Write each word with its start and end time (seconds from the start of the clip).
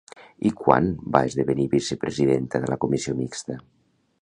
I 0.49 0.51
quan 0.61 0.87
va 1.17 1.21
esdevenir 1.31 1.67
vicepresidenta 1.75 2.63
de 2.65 2.71
la 2.73 2.79
Comissió 2.87 3.17
Mixta? 3.21 3.63